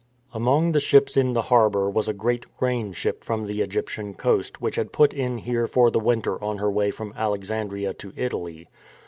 Among 0.33 0.71
the 0.71 0.79
ships 0.79 1.15
in 1.15 1.33
the 1.33 1.43
harbour 1.43 1.87
was 1.87 2.07
a 2.07 2.13
great 2.13 2.47
grain 2.57 2.91
ship 2.91 3.23
from 3.23 3.45
the 3.45 3.61
Egyptian 3.61 4.15
coast, 4.15 4.59
which 4.59 4.75
had 4.75 4.91
put 4.91 5.13
in 5.13 5.37
here 5.37 5.67
for 5.67 5.91
the 5.91 5.99
winter 5.99 6.43
on 6.43 6.57
her 6.57 6.71
way 6.71 6.89
from 6.89 7.13
Alexandria 7.15 7.93
to 7.93 8.11
Italy. 8.15 8.67